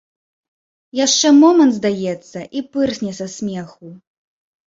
Яшчэ 0.99 1.27
момант, 1.41 1.71
здаецца, 1.75 2.39
і 2.59 2.63
пырсне 2.77 3.11
са 3.19 3.27
смеху. 3.37 3.87